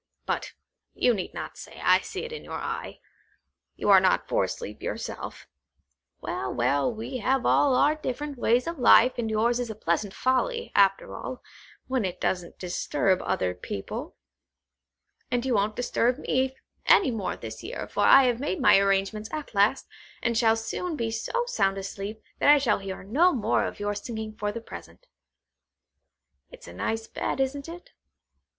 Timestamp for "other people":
13.21-14.15